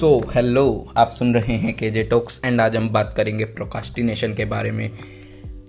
सो 0.00 0.08
so, 0.20 0.34
hello 0.34 0.92
आप 0.96 1.10
सुन 1.10 1.34
रहे 1.34 1.54
हैं 1.54 1.72
के 1.76 1.90
जे 1.90 2.02
टॉक्स 2.02 2.40
एंड 2.44 2.60
आज 2.60 2.76
हम 2.76 2.88
बात 2.88 3.12
करेंगे 3.16 3.44
प्रोकास्टिनेशन 3.44 4.34
के 4.34 4.44
बारे 4.44 4.70
में 4.70 4.88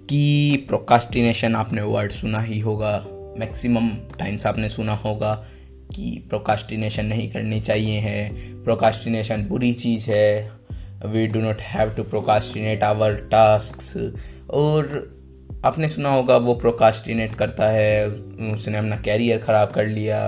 कि 0.10 0.66
प्रोकास्टिनेशन 0.68 1.56
आपने 1.56 1.82
वर्ड 1.82 2.12
सुना 2.12 2.40
ही 2.40 2.60
होगा 2.60 2.94
मैक्सिमम 3.40 3.90
टाइम्स 4.20 4.46
आपने 4.46 4.70
सुना 4.70 4.96
होगा 4.96 5.34
कि 5.96 6.24
प्रोकास्टिनेशन 6.30 7.06
नहीं 7.06 7.30
करनी 7.32 7.60
चाहिए 7.62 8.00
है 8.00 8.64
प्रोकास्टिनेशन 8.64 9.46
बुरी 9.48 9.74
चीज़ 9.74 10.10
है 10.12 10.52
we 11.06 11.28
do 11.28 11.40
not 11.40 11.62
have 11.62 11.90
to 11.90 12.04
procrastinate 12.04 12.84
our 12.84 13.16
task 13.32 14.14
और 14.54 14.90
आपने 15.66 15.90
सुना 15.90 16.10
होगा 16.10 16.38
वो 16.38 16.54
प्रोकास्टिनेट 16.56 17.36
करता 17.36 17.70
है 17.70 18.08
उसने 18.54 18.78
अपना 18.78 19.02
कैरियर 19.02 19.40
ख़राब 19.40 19.72
कर 19.72 19.88
लिया 19.88 20.24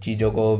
चीज़ों 0.00 0.30
को 0.30 0.56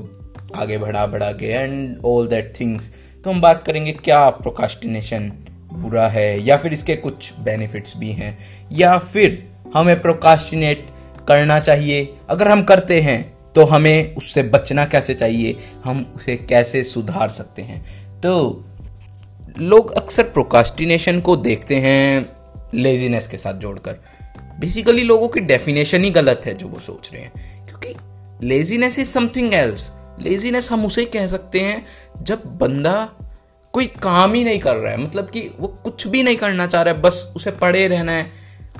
आगे 0.56 0.78
बढ़ा 0.78 1.06
बढ़ा 1.06 1.30
के 1.32 1.46
एंड 1.46 2.00
ऑल 2.04 2.28
दैट 2.28 2.52
थिंग्स 2.60 2.90
तो 3.24 3.30
हम 3.30 3.40
बात 3.40 3.62
करेंगे 3.62 3.92
क्या 3.94 4.28
प्रोकास्टिनेशन 4.32 5.30
बुरा 5.72 6.06
है, 6.08 6.46
या 6.46 6.56
फिर 6.56 6.72
इसके 6.72 6.96
कुछ 6.96 7.32
बेनिफिट्स 7.40 7.96
भी 7.96 8.12
हैं, 8.12 8.38
या 8.72 8.96
फिर 8.98 9.42
हमें 9.74 10.00
प्रोकास्टिनेट 10.02 10.86
करना 11.28 11.58
चाहिए। 11.60 12.08
अगर 12.28 12.48
हम 12.48 12.62
करते 12.62 13.00
हैं 13.00 13.18
तो 13.54 13.64
हमें 13.64 14.14
उससे 14.16 14.42
बचना 14.44 14.84
कैसे 14.84 15.14
चाहिए, 15.14 15.56
हम 15.84 16.12
उसे 16.16 16.36
कैसे 16.38 16.82
सुधार 16.84 17.28
सकते 17.28 17.62
हैं? 17.62 17.80
तो 18.20 18.64
लोग 19.58 19.90
अक्सर 19.92 20.22
प्रोकास्टिनेशन 20.22 21.20
को 21.20 21.36
देखते 21.38 21.76
हैं 21.76 22.26
लेजीनेस 22.74 23.26
के 23.26 23.36
साथ 23.36 23.54
जोड़कर। 23.54 24.00
बेसिकली 24.60 25.02
लोगों 25.02 25.28
की 25.28 25.40
डेफिनेशन 25.42 26.04
ही 26.04 26.10
गलत 26.10 26.42
है 26.46 26.54
जो 26.54 26.68
वो 26.68 26.78
सोच 26.78 27.10
रहे 27.12 27.22
हैं, 27.22 27.66
क्योंकि 27.66 28.46
laziness 28.46 28.98
is 28.98 29.08
something 29.08 29.54
else 29.54 29.90
laziness 30.20 30.70
हम 30.70 30.86
उसे 30.86 31.04
कह 31.04 31.26
सकते 31.26 31.60
हैं 31.60 31.86
जब 32.22 32.44
बंदा 32.44 33.12
कोई 33.72 33.86
काम 33.86 34.32
ही 34.32 34.44
नहीं 34.44 34.58
कर 34.58 34.76
रहा 34.76 34.92
है 34.92 34.98
मतलब 34.98 35.30
कि 35.30 35.50
वो 35.60 35.68
कुछ 35.68 36.06
भी 36.06 36.22
नहीं 36.22 36.36
करना 36.36 36.66
चाह 36.66 36.82
रहा 36.82 36.94
है, 36.94 37.00
बस 37.00 37.32
उसे 37.36 37.50
पड़े 37.50 37.88
रहना 37.88 38.12
है। 38.12 38.32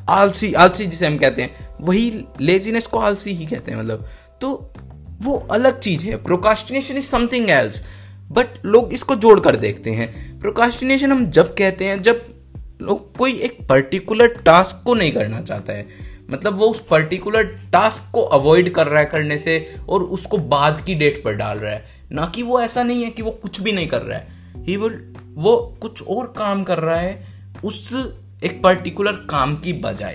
आलसी 0.09 0.55
आलसी 0.55 0.87
जिसे 0.87 1.07
हम 1.07 1.19
कहते 1.19 1.43
हैं। 1.43 1.69
वही 1.81 2.25
लेजीनेस 2.41 2.87
को 2.87 2.99
आलसी 2.99 3.31
ही 3.31 3.47
कहते 3.47 3.73
हैं 3.73 3.79
मतलब। 3.79 4.09
तो 4.41 4.75
वो 5.23 5.49
अलग 5.51 5.81
चीज़ 5.81 6.07
है। 6.07 6.23
Procrastination 6.23 6.97
is 6.97 7.05
something 7.05 7.51
else 7.51 7.85
but 8.31 8.47
लोग 8.65 8.93
इसको 8.93 9.15
जोड़ 9.15 9.41
कर 9.41 9.57
देखते 9.57 9.91
हैं। 9.91 10.39
प्रोकास्टिनेशन 10.41 11.13
हम 11.13 11.31
जब 11.31 11.55
कहते 11.55 11.85
हैं, 11.85 12.03
जब 12.03 12.27
लोग 12.83 13.17
कोई 13.17 13.33
एक 13.33 13.67
पर्टिकुलर 13.69 14.27
टास्क 14.27 14.87
को 14.87 14.95
नहीं 14.95 15.13
करना 15.13 15.41
चाहता 15.41 15.73
है। 15.73 15.89
मतलब 16.31 16.59
वो 16.59 16.67
उस 16.67 16.81
पर्टिकुलर 16.81 17.43
टास्क 17.73 18.11
को 18.13 18.23
अवॉइड 18.23 18.73
कर 18.75 18.87
रहा 18.87 19.01
है 19.01 19.07
करने 19.07 19.39
से 19.39 19.75
और 19.89 20.03
उसको 20.03 20.39
बाद 20.39 20.83
की 20.87 20.95
डेट 20.95 21.23
पर 21.25 21.35
डाल 21.35 21.59
रहा 21.59 21.73
है। 21.73 21.85
ना 22.13 22.27
कि 22.35 22.43
वो 22.43 22.61
ऐसा 22.61 22.83
नहीं 22.83 23.05
है 23.05 23.11
कि 23.11 23.23
वो 23.23 23.31
कुछ 23.33 23.61
भी 23.61 23.73
नहीं 23.73 23.89
कर 23.89 24.03
रहा 24.03 24.19
है। 24.19 24.63
ही 24.65 24.77
विल 24.77 25.01
वो 25.35 25.57
कुछ 25.83 26.03
और 26.03 26.33
काम 26.39 26.63
कर 26.65 26.79
रहा 26.79 26.99
है 27.01 27.27
उस 27.65 27.93
एक 28.45 28.61
पर्टिकुलर 28.63 29.13
काम 29.31 29.57
की 29.57 29.73
बजाय। 29.73 30.15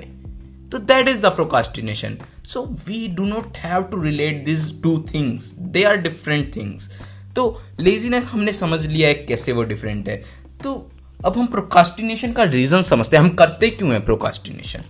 तो 0.71 0.77
that 0.77 1.07
is 1.07 1.21
the 1.21 1.25
procrastination 1.25 2.17
so 2.45 2.61
we 2.87 3.07
do 3.07 3.25
not 3.25 3.57
have 3.57 3.83
to 3.83 4.01
relate 4.01 4.43
this 4.45 4.71
to 4.83 4.97
things 5.13 5.51
they 5.59 5.83
are 5.83 5.97
different 5.97 6.55
things 6.55 6.89
तो 7.35 7.61
लेजीनेस 7.79 8.25
हमने 8.25 8.53
समझ 8.53 8.85
लिया 8.85 9.07
है 9.07 9.13
कैसे 9.13 9.51
वो 9.51 9.63
डिफरेंट 9.63 10.09
है। 10.09 10.15
तो 10.63 10.91
अब 11.25 11.37
हम 11.37 11.45
प्रोकास्टिनेशन 11.47 12.31
का 12.33 12.43
रीजन 12.43 12.81
समझते 12.81 13.17
हैं। 13.17 13.23
हम 13.23 13.29
करते 13.29 13.69
क्यों 13.69 13.91
है 13.93 13.99
प्रोकास्टिनेशन 13.99 14.83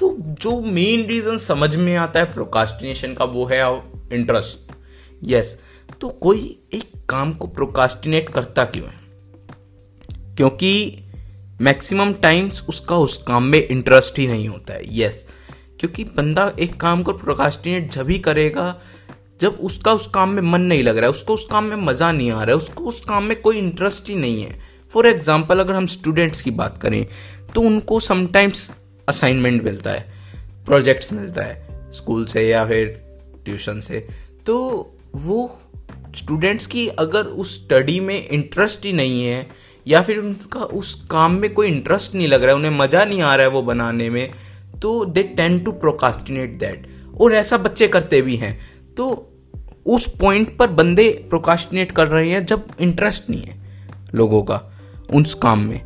तो 0.00 0.14
जो 0.40 0.60
मेन 0.62 1.04
रीजन 1.06 1.38
समझ 1.38 1.74
में 1.76 1.94
आता 1.96 2.20
है 2.20 2.32
प्रोकास्टिनेशन 2.34 3.14
का, 3.14 3.24
वो 3.24 3.44
है 3.46 3.60
इंटरेस्ट 4.12 4.72
यस 5.24 5.58
तो 6.00 6.08
कोई 6.08 6.38
एक 6.74 6.92
काम 7.08 7.32
को 7.32 7.46
प्रोकास्टिनेट 7.46 8.28
करता 8.28 8.64
क्यों 8.64 8.86
है? 8.86 8.98
क्योंकि 10.36 11.04
मैक्सिमम 11.60 12.12
टाइम्स 12.12 12.64
उसका 12.68 12.96
उस 12.96 13.16
काम 13.18 13.44
में 13.44 13.58
इंटरेस्ट 13.60 14.18
ही 14.18 14.26
नहीं 14.26 14.48
होता 14.48 14.74
है. 14.74 14.82
यस 15.00 15.24
क्योंकि 15.80 16.04
बंदा 16.06 16.50
एक 16.60 16.80
काम 16.80 17.02
को 17.02 17.12
प्रोकास्टिनेट 17.12 17.90
जब 17.92 18.08
ही 18.10 18.18
करेगा, 18.18 18.74
जब 19.40 19.58
उसका 19.62 19.92
उस 19.92 20.06
काम 20.06 20.28
में 20.28 20.42
मन 20.42 20.60
नहीं 20.60 20.82
लग 20.82 20.96
रहा 20.96 21.04
है, 21.04 21.10
उसको 21.10 21.34
उस 21.34 21.46
काम 21.50 21.64
में 21.64 21.76
मज़ा 21.76 22.10
नहीं 22.12 22.30
आ 22.30 22.42
रहा 22.42 22.46
है, 22.46 22.56
उसको 22.56 22.84
उस 22.84 23.04
काम 23.04 23.24
में 23.24 23.40
कोई 23.40 23.58
इंटरेस्ट 23.58 24.08
ही 24.08 24.16
नहीं 24.16 24.42
है. 24.42 24.58
फॉर 24.92 25.06
एग्ज़ाम्पल 25.06 25.60
अगर 25.60 25.74
हम 25.74 25.86
स्टूडेंट्स 25.86 26.42
की 26.42 26.50
बात 26.50 26.78
करें 26.78 27.06
तो 27.54 27.60
उनको 27.60 28.00
समटाइम्स 28.00 28.70
असाइनमेंट 29.08 29.62
मिलता 29.64 29.90
है 29.90 30.06
प्रोजेक्ट्स 30.66 31.12
मिलता 31.12 31.42
है 31.42 31.92
स्कूल 31.92 32.24
से 32.24 32.48
या 32.48 32.64
फिर 32.66 32.86
ट्यूशन 33.44 33.80
से। 33.80 34.06
तो 34.46 34.56
वो 35.14 35.60
स्टूडेंट्स 36.16 36.66
की 36.66 36.86
अगर 36.88 37.24
उस 37.24 37.54
स्टडी 37.54 37.98
में 38.00 38.28
इंटरेस्ट 38.28 38.84
ही 38.84 38.92
नहीं 38.92 39.24
है, 39.24 39.46
या 39.86 40.02
फिर 40.02 40.18
उनका 40.18 40.60
उस 40.60 40.94
काम 41.10 41.32
में 41.32 41.52
कोई 41.54 41.68
इंटरेस्ट 41.68 42.14
नहीं 42.14 42.28
लग 42.28 42.42
रहा 42.42 42.50
है, 42.50 42.56
उन्हें 42.56 42.78
मज़ा 42.78 43.04
नहीं 43.04 43.22
आ 43.22 43.34
रहा 43.34 43.46
है 43.46 43.52
वो 43.52 43.62
बनाने 43.62 44.10
में 44.10 44.30
तो 44.82 45.04
they 45.04 45.22
tend 45.22 45.58
to 45.60 45.72
procrastinate 45.72 46.58
that 46.58 46.86
और 47.20 47.34
ऐसा 47.34 47.58
बच्चे 47.58 47.88
करते 47.88 48.22
भी 48.22 48.36
हैं। 48.36 48.58
तो 48.96 49.26
उस 49.86 50.06
पॉइंट 50.18 50.56
पर 50.56 50.66
बंदे 50.68 51.08
प्रोकास्टिनेट 51.30 51.92
कर 51.92 52.08
रहे 52.08 52.30
हैं 52.30 52.44
जब 52.46 52.66
इंटरेस्ट 52.80 53.30
नहीं 53.30 53.42
है 53.42 53.58
लोगों 54.14 54.42
का 54.42 54.60
उस 55.14 55.34
काम 55.34 55.58
में। 55.58 55.80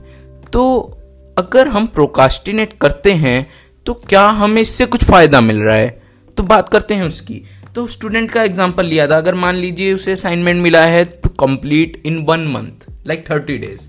तो 0.53 0.94
अगर 1.37 1.69
हम 1.69 1.87
प्रोकास्टिनेट 1.89 2.73
करते 2.81 3.13
हैं 3.15 3.47
तो 3.87 3.95
क्या 4.09 4.27
हमें 4.33 4.61
इससे 4.63 4.87
कुछ 4.87 5.05
फ़ायदा 5.05 5.41
मिल 5.41 5.59
रहा 5.59 5.77
है? 5.77 5.89
तो 6.37 6.43
बात 6.43 6.69
करते 6.69 6.95
हैं 6.95 7.05
उसकी। 7.05 7.43
तो 7.75 7.87
स्टूडेंट 7.87 8.31
का 8.31 8.43
एग्ज़ाम्पल 8.43 8.87
लिया 8.87 9.07
था। 9.09 9.17
अगर 9.17 9.35
मान 9.35 9.57
लीजिए 9.57 9.93
उसे 9.95 10.13
असाइनमेंट 10.13 10.63
मिला 10.63 10.83
है 10.83 11.05
to 11.05 11.29
complete 11.41 12.03
in 12.07 12.19
one 12.29 12.47
month 12.49 12.87
like 13.07 13.25
thirty 13.31 13.57
days 13.59 13.89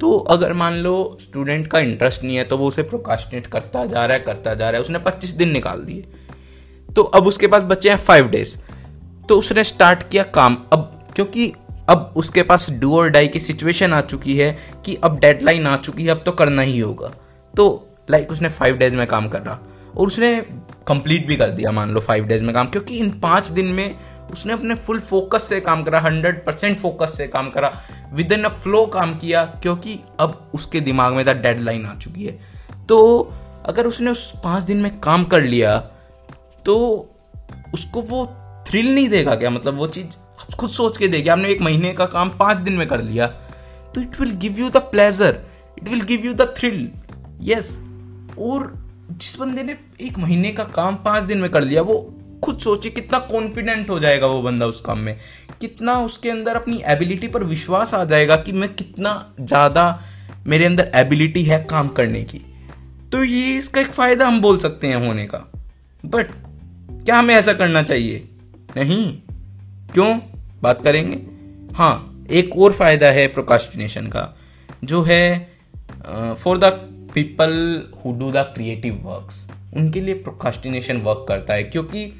तो 0.00 0.16
अगर 0.30 0.52
मान 0.52 0.74
लो 0.74 0.94
स्टूडेंट 1.20 1.66
का 1.66 1.78
इंटरेस्ट 1.80 2.22
नहीं 2.24 2.36
है 2.36 2.44
तो 2.44 2.56
वो 2.56 2.68
उसे 2.68 2.82
प्रोकास्टिनेट 2.84 3.46
करता 3.46 3.84
जा 3.86 4.04
रहा 4.04 4.16
है, 4.16 4.22
करता 4.22 4.54
जा 4.54 4.70
रहा 4.70 4.78
है। 4.78 4.84
उसने 4.84 4.98
पच्चीस 5.00 5.30
दिन 5.32 5.50
निकाल 5.50 5.80
दिए। 5.80 6.04
तो 6.88 7.02
अब 7.02 7.26
उसके 7.26 7.46
पास 7.46 7.62
बचे 7.62 7.90
हैं 7.90 7.96
फाइव 7.98 8.28
डेज़ 8.28 8.56
तो 9.28 9.38
उसने 9.38 9.64
स्टार्ट 9.64 10.08
किया 10.10 10.22
काम। 10.34 10.56
अब 10.72 11.08
क्योंकि 11.16 11.52
अब 11.90 12.12
उसके 12.16 12.42
पास 12.42 12.70
डू 12.70 12.96
और 12.96 13.08
डाई 13.08 13.28
की 13.28 13.40
सिचुएशन 13.40 13.92
आ 13.92 14.00
चुकी 14.02 14.36
है 14.36 14.50
कि 14.84 14.94
अब 15.04 15.18
डेडलाइन 15.20 15.66
आ 15.66 15.76
चुकी 15.76 16.04
है, 16.04 16.10
अब 16.10 16.22
तो 16.26 16.32
करना 16.32 16.62
ही 16.62 16.78
होगा। 16.78 17.12
तो 17.54 17.86
लाइक 18.10 18.30
उसने 18.32 18.48
फाइव 18.48 18.76
डेज़ 18.76 18.96
में 18.96 19.06
काम 19.06 19.28
कर। 19.28 19.58
और 19.96 20.06
उसने 20.06 20.34
कंप्लीट 20.86 21.26
भी 21.26 21.36
कर 21.36 21.50
दिया, 21.50 21.70
मान 21.72 21.90
लो 21.90 22.00
फाइव 22.00 22.24
डेज़ 22.24 22.42
में 22.42 22.54
काम, 22.54 22.66
क्योंकि 22.66 22.98
इन 22.98 23.10
पाँच 23.20 23.48
दिन 23.48 23.66
में 23.66 23.96
उसने 24.32 24.52
अपने 24.52 24.74
फुल 24.76 25.00
फोकस 25.00 25.42
से 25.42 25.60
काम 25.60 25.82
करा 25.82 26.00
हंड्रेड 26.00 26.44
परसेंट 26.44 26.78
फोकस 26.78 27.16
से 27.16 27.26
काम 27.26 27.48
करा 27.50 27.72
विद 28.12 28.32
इन 28.32 28.44
अ 28.44 28.48
फ्लो 28.48 28.84
काम 28.86 29.14
किया, 29.14 29.44
क्योंकि 29.44 29.98
अब 30.20 30.50
उसके 30.54 30.80
दिमाग 30.80 31.14
में 31.14 31.24
डेडलाइन 31.26 31.86
आ 31.86 31.94
चुकी 31.94 32.24
है। 32.24 32.38
तो 32.88 33.32
अगर 33.66 33.86
उसने 33.86 34.10
उस 34.10 34.32
पाँच 34.44 34.62
दिन 34.62 34.76
में 34.76 34.98
काम 35.00 35.24
कर 35.24 35.42
लिया 35.42 35.76
तो 36.64 36.76
उसको 37.74 38.02
वो 38.02 38.24
थ्रिल 38.68 38.94
नहीं 38.94 39.08
देगा 39.08 39.34
क्या? 39.34 39.50
मतलब 39.50 39.76
वो 39.78 39.86
चीज़ 39.88 40.06
खुद 40.56 40.70
सोच 40.70 40.96
के 40.96 41.08
देखिए 41.08 41.32
आपने 41.32 41.48
एक 41.48 41.60
महीने 41.60 41.92
का 41.92 42.06
काम 42.06 42.30
पाँच 42.30 42.58
दिन 42.58 42.74
में 42.74 42.86
कर 42.88 43.02
लिया। 43.02 43.26
तो 43.94 44.00
it 44.00 44.20
will 44.20 44.32
give 44.36 44.58
you 44.58 44.68
the 44.70 44.76
pleasure 44.92 45.40
it 45.78 45.88
will 45.88 46.02
give 46.02 46.24
you 46.26 46.34
the 46.34 46.54
thrill 46.58 46.88
yes 47.42 47.76
और 48.38 48.72
जिस 49.10 49.38
बंदे 49.40 49.62
ने 49.62 49.76
एक 50.00 50.18
महीने 50.18 50.52
का 50.52 50.64
काम 50.64 50.96
पाँच 50.96 51.24
दिन 51.24 51.38
में 51.38 51.50
कर 51.50 51.62
लिया, 51.62 51.82
वो 51.82 52.16
खुद 52.44 52.58
सोचिए 52.58 52.92
कितना 52.92 53.18
कॉन्फिडेंट 53.18 53.90
हो 53.90 53.98
जाएगा 54.00 54.26
वो 54.26 54.42
बंदा 54.42 54.66
उस 54.66 54.80
काम 54.80 54.98
में। 54.98 55.16
कितना 55.60 55.98
उसके 56.00 56.30
अंदर 56.30 56.56
अपनी 56.56 56.82
एबिलिटी 56.86 57.28
पर 57.28 57.44
विश्वास 57.44 57.94
आ 57.94 58.04
जाएगा 58.04 58.36
कि 58.36 58.52
मैं 58.52 58.72
कितना 58.74 59.12
ज़्यादा 59.40 60.02
मेरे 60.46 60.64
अंदर 60.64 60.90
एबिलिटी 60.94 61.42
है 61.42 61.58
काम 61.64 61.88
करने 61.88 62.22
की। 62.24 62.40
तो 63.12 63.22
ये 63.24 63.56
इसका 63.56 63.80
एक 63.80 63.92
फ़ायदा 63.92 64.26
हम 64.26 64.40
बोल 64.40 64.58
सकते 64.58 64.86
हैं 64.86 65.06
होने 65.06 65.26
का। 65.26 65.38
बट 66.04 66.30
क्या 67.04 67.18
हमें 67.18 67.34
ऐसा 67.34 67.52
करना 67.52 67.82
चाहिए? 67.82 68.28
नहीं। 68.76 69.12
क्यों? 69.92 70.18
बात 70.62 70.82
करेंगे? 70.84 71.18
हाँ 71.74 72.26
एक 72.30 72.56
और 72.56 72.72
फ़ायदा 72.72 73.10
है 73.10 73.26
प्रोकास्टिनेशन 73.28 74.06
का, 74.06 74.34
जो 74.84 75.02
है 75.02 75.48
for 76.34 76.58
the 76.58 76.72
people 77.14 77.52
who 77.96 78.12
do 78.12 78.30
the 78.32 78.44
creative 78.54 79.00
works 79.04 79.46
उनके 79.76 80.00
लिए 80.00 80.14
प्रोकास्टिनेशन 80.16 80.96
वर्क 80.98 81.24
करता 81.28 81.54
है, 81.54 81.62
क्योंकि 81.64 82.12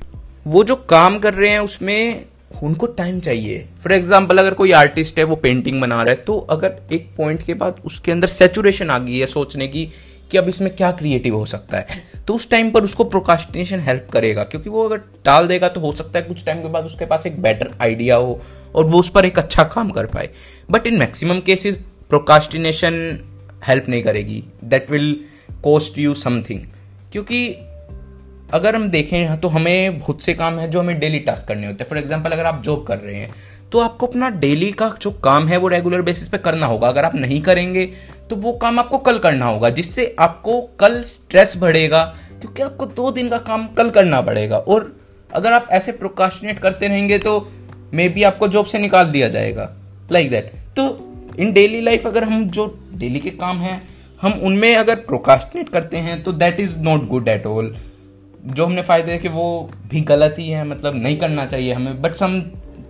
वो 0.46 0.64
जो 0.64 0.76
काम 0.90 1.18
कर 1.18 1.34
रहे 1.34 1.50
हैं 1.50 1.58
उसमें 1.60 2.24
उनको 2.62 2.86
टाइम 2.88 3.18
चाहिए। 3.20 3.58
फॉर 3.82 3.92
एग्ज़ाम्पल 3.92 4.38
अगर 4.38 4.54
कोई 4.54 4.72
आर्टिस्ट 4.74 5.18
है, 5.18 5.24
वो 5.24 5.36
पेंटिंग 5.36 5.80
बना 5.80 6.02
रहा 6.02 6.10
है 6.10 6.20
तो 6.20 6.38
अगर 6.50 6.80
एक 6.92 7.08
पॉइंट 7.16 7.42
के 7.46 7.54
बाद 7.54 7.80
उसके 7.86 8.12
अंदर 8.12 8.26
सेचुरेशन 8.28 8.90
आ 8.90 8.98
गई 8.98 9.18
है 9.18 9.26
सोचने 9.28 9.68
की 9.68 9.88
कि 10.30 10.38
अब 10.38 10.48
इसमें 10.48 10.74
क्या 10.76 10.90
क्रिएटिव 10.92 11.36
हो 11.36 11.44
सकता 11.46 11.76
है। 11.76 12.02
तो 12.26 12.34
उस 12.34 12.48
टाइम 12.50 12.70
पर 12.70 12.84
उसको 12.84 13.04
प्रोकास्टिनेशन 13.06 13.80
हेल्प 13.80 14.08
करेगा, 14.12 14.42
क्योंकि 14.44 14.70
वो 14.70 14.84
अगर 14.84 14.98
डाल 15.24 15.46
देगा 15.48 15.68
तो 15.68 15.80
हो 15.80 15.92
सकता 15.92 16.18
है 16.18 16.24
कुछ 16.24 16.44
टाइम 16.44 16.62
के 16.62 16.68
बाद 16.68 16.84
उसके 16.84 17.06
पास 17.06 17.26
एक 17.26 17.40
बेटर 17.42 17.70
आइडिया 17.80 18.16
हो 18.16 18.40
और 18.74 18.84
वो 18.84 19.00
उस 19.00 19.10
पर 19.10 19.24
एक 19.24 19.38
अच्छा 19.38 19.64
काम 19.66 19.90
कर 19.90 20.06
पाए। 20.06 20.28
But 20.68 20.86
in 20.86 20.98
maximum 20.98 21.40
cases 21.40 21.80
procrastination 22.10 22.94
help 23.66 23.88
नहीं 23.88 24.02
करेगी। 24.02 24.42
That 24.64 24.90
will 24.90 25.14
cost 25.64 25.98
you 25.98 26.14
something 26.16 26.60
क्योंकि 27.12 27.46
अगर 28.54 28.76
हम 28.76 28.88
देखें 28.90 29.40
तो 29.40 29.48
हमें 29.48 29.98
बहुत 29.98 30.22
से 30.22 30.34
काम 30.34 30.58
है 30.58 30.70
जो 30.70 30.80
हमें 30.80 30.98
डेली 31.00 31.18
टास्क 31.20 31.46
करने 31.48 31.66
होते 31.66 31.84
हैं। 31.84 31.88
फॉर 31.88 31.98
एग्ज़ाम्पल 31.98 32.30
अगर 32.30 32.44
आप 32.44 32.62
जॉब 32.64 32.84
कर 32.86 32.98
रहे 32.98 33.14
हैं 33.14 33.34
तो 33.72 33.78
आपको 33.78 34.06
अपना 34.06 34.28
डेली 34.40 34.70
का 34.72 34.88
जो 35.02 35.10
काम 35.24 35.46
है 35.48 35.56
वो 35.56 35.68
रेगुलर 35.68 36.02
बेसिस 36.02 36.28
पे 36.28 36.38
करना 36.38 36.66
होगा। 36.66 36.88
अगर 36.88 37.04
आप 37.04 37.14
नहीं 37.14 37.40
करेंगे 37.42 37.88
तो 38.30 38.36
वो 38.36 38.52
काम 38.52 38.78
आपको 38.78 38.98
कल 38.98 39.18
करना 39.18 39.46
होगा, 39.46 39.70
जिससे 39.70 40.14
आपको 40.18 40.60
कल 40.80 41.02
स्ट्रेस 41.04 41.54
बढ़ेगा, 41.58 42.02
क्योंकि 42.40 42.62
आपको 42.62 42.86
दो 42.86 43.10
दिन 43.10 43.28
का 43.28 43.38
काम 43.40 43.66
कल 43.68 43.90
करना 43.90 44.20
पड़ेगा। 44.20 44.58
और 44.58 44.92
अगर 45.30 45.52
आप 45.52 45.68
ऐसे 45.70 45.92
प्रोकाशनेट 45.92 46.58
करते 46.58 46.88
रहेंगे 46.88 47.18
तो 47.18 47.40
मे 47.94 48.08
बी 48.08 48.22
आपको 48.22 48.48
जॉब 48.48 48.66
से 48.66 48.78
निकाल 48.78 49.06
दिया 49.06 49.28
जाएगा 49.28 49.70
लाइक 50.12 50.26
like 50.26 50.42
दैट 50.42 50.52
तो 50.76 51.34
इन 51.38 51.52
डेली 51.52 51.80
लाइफ 51.80 52.06
अगर 52.06 52.24
हम 52.24 52.44
जो 52.48 52.66
डेली 52.94 53.20
के 53.20 53.30
काम 53.32 53.58
हैं, 53.58 53.82
हम 54.22 54.32
उनमें 54.32 54.74
अगर 54.76 54.94
प्रोकास्टिनेट 55.02 55.68
करते 55.68 55.96
हैं 55.98 56.22
तो 56.22 56.32
that 56.34 56.60
is 56.60 56.78
not 56.78 57.06
good 57.08 57.28
at 57.28 57.46
all 57.46 57.74
जो 58.44 58.64
हमने 58.66 58.82
फ़ायदे 58.82 59.12
देखे, 59.12 59.28
वो 59.28 59.70
भी 59.90 60.00
गलत 60.02 60.34
ही 60.38 60.48
है 60.48 60.66
मतलब 60.68 60.94
नहीं 60.94 61.16
करना 61.18 61.46
चाहिए 61.46 61.72
हमें। 61.72 62.00
बट 62.02 62.14
सम 62.14 62.40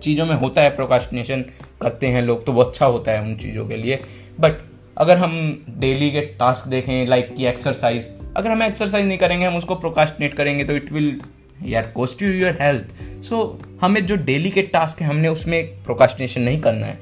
चीज़ों 0.01 0.25
में 0.25 0.35
होता 0.35 0.61
है 0.61 0.75
प्रोकास्टिनेशन 0.75 1.45
करते 1.81 2.07
हैं 2.07 2.21
लोग 2.21 2.45
तो 2.45 2.51
वो 2.51 2.63
अच्छा 2.63 2.85
होता 2.85 3.11
है 3.11 3.21
उन 3.21 3.35
चीज़ों 3.37 3.65
के 3.67 3.77
लिए। 3.77 3.99
बट 4.39 4.59
अगर 4.97 5.17
हम 5.17 5.65
डेली 5.69 6.11
के 6.11 6.21
टास्क 6.39 6.67
देखें 6.67 7.05
लाइक 7.05 7.33
की 7.35 7.45
एक्सरसाइज 7.45 8.11
अगर 8.37 8.51
हम 8.51 8.63
एक्सरसाइज 8.63 9.05
नहीं 9.05 9.17
करेंगे, 9.17 9.45
हम 9.45 9.55
उसको 9.55 9.75
प्रोकास्टिनेट 9.75 10.33
करेंगे 10.33 10.63
तो 10.63 10.75
इट 10.75 10.91
विल 10.91 11.21
यार 11.65 11.91
cost 11.95 12.21
you 12.23 12.31
your 12.31 12.57
health 12.61 13.23
so 13.23 13.59
हमें 13.81 14.05
जो 14.05 14.15
डेली 14.15 14.49
के 14.49 14.61
टास्क 14.61 15.01
है, 15.01 15.07
हमने 15.07 15.27
उसमें 15.27 15.83
प्रोकास्टिनेशन 15.83 16.41
नहीं 16.41 16.59
करना 16.59 16.87
है। 16.87 16.99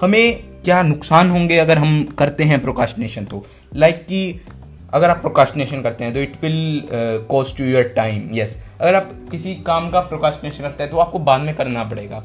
हमें 0.00 0.42
क्या 0.64 0.82
नुकसान 0.82 1.30
होंगे 1.30 1.58
अगर 1.58 1.78
हम 1.78 2.04
करते 2.18 2.44
हैं 2.44 2.60
प्रोकास्टिनेशन 2.62 3.24
तो? 3.24 3.44
लाइक 3.74 3.94
like 3.94 4.08
कि 4.08 4.40
अगर 4.94 5.10
आप 5.10 5.16
प्रोकास्टिनेशन 5.16 5.82
करते 5.82 6.04
हैं 6.04 6.14
तो 6.14 6.20
it 6.20 6.32
will 6.42 6.88
cost 7.30 7.60
you 7.60 7.66
your 7.66 7.82
time 7.96 8.28
yes 8.32 8.56
अगर 8.80 8.94
आप 8.94 9.10
किसी 9.30 9.54
काम 9.54 9.90
का 9.90 10.00
प्रोकास्टिनेशन 10.00 10.62
करते 10.62 10.82
हैं 10.82 10.90
तो 10.92 10.98
आपको 10.98 11.18
बाद 11.18 11.40
में 11.40 11.54
करना 11.54 11.84
पड़ेगा। 11.84 12.20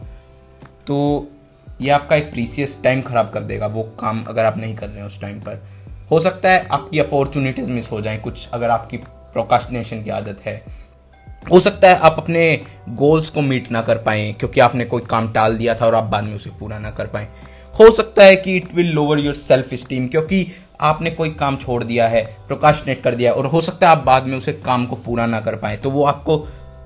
तो 0.88 1.27
ये 1.83 1.89
आपका 1.89 2.15
एक 2.15 2.31
प्रीसियस 2.31 2.80
टाइम 2.83 3.01
खराब 3.01 3.30
कर 3.30 3.44
देगा, 3.44 3.68
वो 3.68 3.83
काम 4.00 4.24
अगर 4.24 4.45
आप 4.45 4.57
नहीं 4.57 4.75
कर 4.75 4.88
रहे 4.88 4.97
हैं 4.97 5.06
उस 5.06 5.19
टाइम 5.21 5.39
पर। 5.39 5.62
हो 6.12 6.19
सकता 6.19 6.50
है 6.50 6.65
आपकी 6.68 7.00
अपॉर्चुनिटीज़ 7.00 7.69
मिस 7.71 7.91
हो 7.91 8.01
जाएँ, 8.01 8.19
कुछ 8.19 8.47
अगर 8.53 8.69
आपकी 8.69 8.97
प्रोकास्टिनेशन 8.97 10.03
की 10.03 10.09
आदत 10.09 10.41
है। 10.45 10.62
हो 11.51 11.59
सकता 11.59 11.89
है 11.89 11.95
आप 11.97 12.15
अपने 12.19 12.62
गोल्स 12.89 13.30
को 13.30 13.41
मीट 13.41 13.71
ना 13.71 13.81
कर 13.81 13.97
पाए, 13.97 14.31
क्योंकि 14.31 14.59
आपने 14.59 14.85
कोई 14.85 15.01
काम 15.01 15.31
टाल 15.33 15.57
दिया 15.57 15.75
था 15.75 15.85
और 15.85 15.95
आप 15.95 16.03
बाद 16.03 16.24
में 16.24 16.35
उसे 16.35 16.50
पूरा 16.59 16.80
ना 16.80 16.91
कर 16.91 17.07
पाए। 17.07 17.27
हो 17.74 17.89
सकता 17.91 18.24
है 18.24 18.36
कि 18.36 18.56
it 18.57 18.74
will 18.75 18.91
lower 18.91 19.19
your 19.19 19.33
self 19.33 19.74
esteem 19.74 20.07
क्योंकि 20.07 20.45
आपने 20.81 21.12
कोई 21.12 21.29
काम 21.29 21.57
छोड़ 21.57 21.83
दिया 21.83 22.07
है 22.07 22.24
प्रोकाशनेट 22.47 23.01
कर 23.03 23.15
दिया 23.15 23.31
और 23.31 23.45
हो 23.45 23.62
सकता 23.62 23.89
है 23.89 23.95
आप 23.97 24.03
बाद 24.06 24.25
में 24.25 24.38
उसे 24.38 24.53
काम 24.65 24.86
को 24.86 24.95
पूरा 24.95 25.25
ना 25.25 25.39
कर 25.41 25.56
पाए। 25.56 25.77
तो 25.77 25.89
वो 25.91 26.03
आपको 26.06 26.38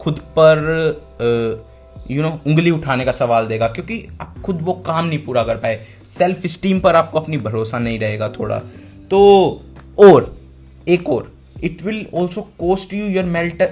खुद 0.01 0.19
पर 0.37 1.65
यू 2.11 2.21
नो 2.21 2.29
उंगली 2.47 2.71
उठाने 2.71 3.05
का 3.05 3.11
सवाल 3.11 3.47
देगा, 3.47 3.67
क्योंकि 3.67 4.07
आप 4.21 4.41
खुद 4.45 4.61
वो 4.61 4.73
काम 4.85 5.05
नहीं 5.05 5.19
पूरा 5.19 5.43
कर 5.43 5.57
पाए। 5.57 5.85
सेल्फ 6.09 6.45
स्टीम 6.47 6.79
पर 6.79 6.95
आपको 6.95 7.19
अपनी 7.19 7.37
भरोसा 7.37 7.79
नहीं 7.79 7.99
रहेगा 7.99 8.29
थोड़ा। 8.29 8.59
तो 9.11 9.19
और, 9.99 10.35
एक 10.87 11.09
और 11.09 11.31
it 11.63 11.81
will 11.81 12.05
also 12.13 12.41
cost 12.59 12.93
you 12.93 13.05
your 13.07 13.23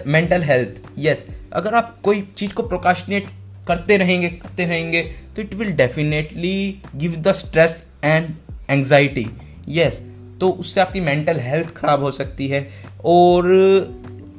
mental 0.07 0.43
health 0.43 0.81
yes 0.99 1.27
अगर 1.53 1.75
आप 1.75 1.99
कोई 2.03 2.23
चीज़ 2.37 2.53
को 2.53 2.63
प्रोकाशनेट 2.63 3.27
करते 3.67 3.97
रहेंगे 3.97 4.29
करते 4.29 4.65
रहेंगे 4.65 5.01
तो 5.35 5.41
it 5.41 5.53
will 5.53 5.71
definitely 5.73 6.81
give 6.95 7.15
the 7.17 7.31
stress 7.33 7.83
and 8.03 8.29
anxiety 8.69 9.25
yes 9.69 10.01
तो 10.39 10.49
उससे 10.49 10.81
आपकी 10.81 10.99
मेंटल 11.01 11.39
हेल्थ 11.39 11.73
खराब 11.75 12.01
हो 12.03 12.11
सकती 12.11 12.47
है। 12.47 12.67
और 13.05 13.45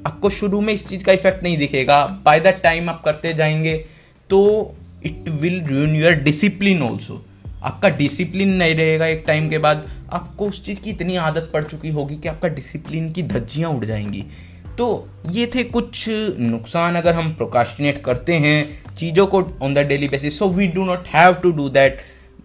आपको 0.07 0.31
शुरू 0.31 0.61
में 0.61 0.73
इस 0.73 0.87
चीज़ 0.89 1.05
का 1.05 1.13
इफ़ेक्ट 1.13 1.43
नहीं 1.43 1.59
दिखेगा। 1.59 2.05
बाय 2.25 2.41
द 2.41 2.47
टाइम 2.63 2.91
आप 2.91 3.03
करते 3.05 3.33
जाएँगे 3.33 3.77
तो 4.31 4.41
it 5.05 5.29
will 5.31 5.61
ruin 5.65 5.95
your 5.97 6.13
discipline 6.23 6.83
also 6.83 7.25
आपका 7.63 7.89
डिसिप्लिन 7.89 8.49
नहीं 8.49 8.75
रहेगा 8.75 9.07
एक 9.07 9.25
टाइम 9.27 9.49
के 9.49 9.59
बाद। 9.59 9.87
आपको 10.13 10.49
उस 10.49 10.65
चीज़ 10.65 10.81
की 10.81 10.91
इतनी 10.91 11.17
आदत 11.17 11.51
पड़ 11.53 11.63
चुकी 11.65 11.91
होगी 11.91 12.17
कि 12.17 12.29
आपका 12.29 12.49
डिसिप्लिन 12.49 13.11
की 13.13 13.23
धज्जियाँ 13.23 13.71
उड़ 13.71 13.85
जाएँगी। 13.85 14.25
तो 14.79 15.09
ये 15.31 15.47
थे 15.55 15.65
कुछ 15.65 16.05
नुकसान 16.39 16.97
अगर 16.97 17.15
हम 17.15 17.33
प्रोकास्टिनेट 17.35 18.03
करते 18.05 18.35
हैं 18.35 18.95
चीज़ों 18.97 19.27
को 19.27 19.43
on 19.63 19.75
the 19.75 19.79
daily 19.79 20.09
basis 20.09 20.39
so 20.39 20.49
we 20.49 20.67
do 20.67 20.85
not 20.85 21.07
have 21.09 21.35
to 21.35 21.51
do 21.53 21.69
that 21.69 22.01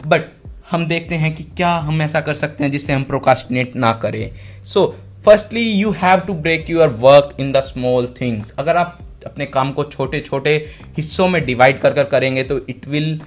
but 0.07 0.31
हम 0.71 0.85
देखते 0.87 1.15
हैं 1.15 1.33
कि 1.35 1.43
क्या 1.57 1.75
हम 1.77 2.01
ऐसा 2.01 2.21
कर 2.21 2.33
सकते 2.33 2.63
हैं 2.63 2.71
जिससे 2.71 2.93
हम 2.93 3.03
प्रोकास्टिनेट 3.03 3.75
ना 3.75 3.91
करें। 3.93 4.31
So 4.65 4.95
firstly 5.25 5.62
you 5.62 5.91
have 5.91 6.19
to 6.19 6.33
break 6.35 6.69
your 6.69 6.88
work 7.00 7.35
in 7.39 7.51
the 7.51 7.59
small 7.62 8.07
things 8.21 8.53
अगर 8.59 8.77
आप 8.77 8.97
अपने 9.25 9.45
काम 9.45 9.71
को 9.71 9.83
छोटे 9.83 10.19
छोटे 10.19 10.53
हिस्सों 10.97 11.27
में 11.29 11.45
डिवाइड 11.45 11.79
कर 11.79 11.94
कर 11.94 12.03
करेंगे 12.03 12.44
तो 12.44 12.57
it 12.69 12.88
will 12.88 13.21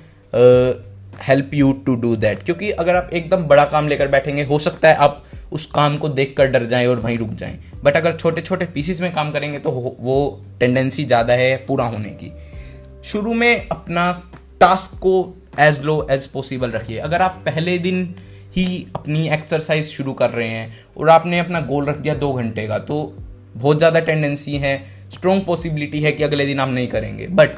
help 1.22 1.50
you 1.54 1.72
to 1.86 1.94
do 1.94 2.14
that 2.16 2.42
क्योंकि 2.42 2.70
अगर 2.70 2.96
आप 2.96 3.10
एकदम 3.12 3.44
बड़ा 3.44 3.64
काम 3.64 3.88
लेकर 3.88 4.08
बैठेंगे, 4.08 4.44
हो 4.44 4.58
सकता 4.58 4.88
है 4.88 4.94
आप 4.96 5.22
उस 5.52 5.66
काम 5.66 5.98
को 5.98 6.08
देख 6.08 6.34
कर 6.36 6.46
डर 6.46 6.64
जाएँ 6.66 6.86
और 6.86 7.00
वहीं 7.00 7.18
रुक 7.18 7.30
जाएँ। 7.34 7.58
बट 7.84 7.96
अगर 7.96 8.12
छोटे 8.12 8.42
छोटे 8.42 8.64
पीसेस 8.64 9.00
में 9.00 9.12
काम 9.14 9.30
करेंगे 9.32 9.58
तो 9.58 9.70
वो 9.70 10.44
टेंडेंसी 10.60 11.04
ज़्यादा 11.04 11.34
है 11.34 11.56
पूरा 11.66 11.84
होने 11.86 12.10
की। 12.12 12.32
शुरू 13.04 13.34
में 13.34 13.68
अपना 13.68 14.10
टास्क 14.60 14.98
को 14.98 15.14
एज 15.60 15.82
लो 15.84 16.06
एज 16.10 16.26
पॉसिबल 16.26 16.70
रखिए। 16.70 16.98
अगर 16.98 17.22
आप 17.22 17.42
पहले 17.46 17.78
दिन 17.78 18.04
ही 18.56 18.86
अपनी 18.96 19.28
एक्सरसाइज 19.28 19.84
शुरू 19.86 20.12
कर 20.14 20.30
रहे 20.30 20.48
हैं 20.48 20.72
और 20.96 21.08
आपने 21.10 21.38
अपना 21.38 21.60
गोल 21.62 21.84
रख 21.84 21.98
दिया 21.98 22.14
दो 22.16 22.32
घंटे 22.32 22.66
का। 22.66 22.78
तो 22.80 23.02
बहुत 23.54 23.78
ज़्यादा 23.78 24.00
टेंडेंसी 24.00 24.56
है 24.58 24.76
स्ट्रॉन्ग 25.12 25.44
पॉसिबिलिटी 25.46 26.00
है 26.00 26.12
कि 26.12 26.24
अगले 26.24 26.46
दिन 26.46 26.60
आप 26.60 26.68
नहीं 26.70 26.88
करेंगे। 26.88 27.26
बट 27.32 27.50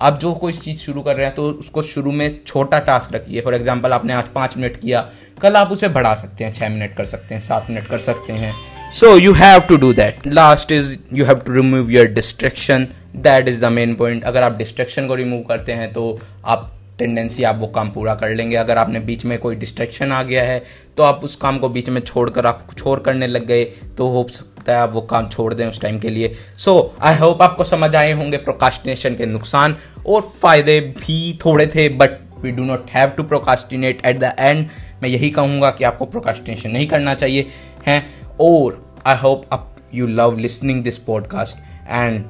आप 0.00 0.18
जो 0.20 0.32
कोई 0.34 0.52
चीज़ 0.54 0.78
शुरू 0.78 1.02
कर 1.02 1.16
रहे 1.16 1.26
हैं 1.26 1.34
तो 1.34 1.44
उसको 1.50 1.82
शुरू 1.84 2.12
में 2.12 2.38
छोटा 2.46 2.78
टास्क 2.80 3.14
रखिए। 3.14 3.40
फॉर 3.40 3.54
एग्ज़ाम्पल 3.54 3.92
आपने 3.92 4.12
आज 4.14 4.28
पाँच 4.34 4.56
मिनट 4.56 4.76
किया, 4.76 5.00
कल 5.42 5.56
आप 5.56 5.72
उसे 5.72 5.88
बढ़ा 5.90 6.14
सकते 6.14 6.44
हैं 6.44 6.52
छः 6.52 6.68
मिनट 6.68 6.94
कर 6.96 7.04
सकते 7.06 7.34
हैं, 7.34 7.40
सात 7.42 7.70
मिनट 7.70 7.86
कर 7.86 7.98
सकते 8.00 8.32
हैं। 8.34 8.52
So 8.92 9.16
you 9.16 9.32
have 9.34 9.60
to 9.60 9.76
do 9.76 9.92
that 9.94 10.26
last 10.26 10.72
is 10.72 10.96
you 11.12 11.24
have 11.24 11.38
to 11.38 11.52
remove 11.52 11.90
your 11.90 12.06
distraction 12.08 12.86
that 13.18 13.48
is 13.48 13.60
the 13.60 13.72
main 13.72 13.94
point 13.94 14.24
अगर 14.24 14.42
आप 14.42 14.56
डिस्ट्रेक्शन 14.58 15.06
को 15.06 15.14
रिमूव 15.14 15.42
करते 15.48 15.72
हैं 15.72 15.92
तो 15.92 16.18
आप 16.46 16.72
टेंडेंसी 16.98 17.42
आप 17.42 17.58
वो 17.58 17.66
काम 17.66 17.90
पूरा 17.90 18.14
कर 18.14 18.34
लेंगे। 18.34 18.56
अगर 18.56 18.78
आपने 18.78 19.00
बीच 19.00 19.24
में 19.24 19.38
कोई 19.38 19.56
डिस्ट्रैक्शन 19.56 20.12
आ 20.12 20.22
गया 20.22 20.42
है 20.44 20.62
तो 20.96 21.02
आप 21.02 21.20
उस 21.24 21.36
काम 21.36 21.58
को 21.58 21.68
बीच 21.68 21.88
में 21.88 22.00
छोड़कर 22.00 22.46
आप 22.46 22.66
कुछ 22.66 22.86
और 22.86 23.00
करने 23.00 23.26
लग 23.26 23.46
गए 23.46 23.64
तो 23.98 24.08
हो 24.08 24.26
सकता 24.30 24.72
है 24.72 24.78
आप 24.78 24.92
वो 24.92 25.00
काम 25.02 25.26
छोड़ 25.28 25.52
दें 25.54 25.66
उस 25.66 25.80
टाइम 25.80 25.98
के 25.98 26.10
लिए। 26.10 26.34
सो 26.56 26.94
आई 27.00 27.16
होप 27.16 27.42
आपको 27.42 27.64
समझ 27.64 27.94
आए 27.96 28.12
होंगे 28.12 28.36
प्रोकास्टिनेशन 28.36 29.14
के 29.14 29.26
नुकसान, 29.26 29.76
और 30.06 30.22
फ़ायदे 30.42 30.80
भी 30.80 31.38
थोड़े 31.44 31.66
थे 31.66 31.88
but 31.88 32.18
we 32.40 32.50
do 32.52 32.64
not 32.64 32.90
have 32.90 33.08
to 33.08 33.22
procrastinate 33.22 34.04
at 34.06 34.18
the 34.18 34.34
end 34.38 34.66
मैं 35.02 35.08
यही 35.08 35.30
कहूँगा 35.30 35.70
कि 35.70 35.84
आपको 35.84 36.04
प्रोकास्टिनेशन 36.06 36.70
नहीं 36.70 36.86
करना 36.86 37.14
चाहिए, 37.14 37.46
हैं? 37.86 38.04
और 38.40 38.84
आई 39.06 39.16
होप 39.16 39.44
आप 39.52 39.76
you 39.94 40.06
love 40.06 40.38
listening 40.38 40.82
this 40.84 40.96
podcast 40.98 41.58
and 41.88 42.24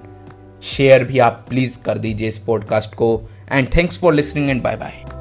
share 0.62 1.04
भी 1.04 1.18
आप 1.18 1.44
प्लीज़ 1.48 1.78
कर 1.82 1.98
दीजिए 1.98 2.28
इस 2.28 2.38
पॉडकास्ट 2.38 2.94
को। 2.94 3.08
And 3.48 3.70
thanks 3.70 3.96
for 3.96 4.14
listening 4.14 4.50
and 4.50 4.62
bye 4.62 4.76
bye. 4.76 5.17